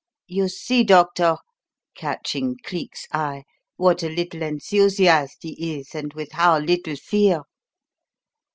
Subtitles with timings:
[0.25, 1.37] You see, doctor,"
[1.93, 3.43] catching Cleek's eye,
[3.75, 7.43] "what a little enthusiast he is, and with how little fear."